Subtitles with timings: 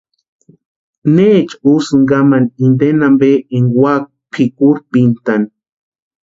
[1.15, 5.47] ¿Necha úsïni kamani inteni ampe enka úaka pʼikurhpintani?